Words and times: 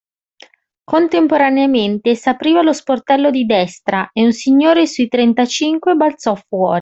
Contemporaneamente 0.83 2.15
s'apriva 2.15 2.63
lo 2.63 2.73
sportello 2.73 3.29
di 3.29 3.45
destra 3.45 4.09
e 4.11 4.23
un 4.25 4.31
signore 4.33 4.87
su 4.87 5.07
trentacinque 5.07 5.93
balzò 5.93 6.33
fuori. 6.33 6.69